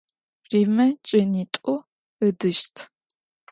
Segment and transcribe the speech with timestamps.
[0.51, 1.75] Rime cenit'u
[2.25, 2.75] ıdışt.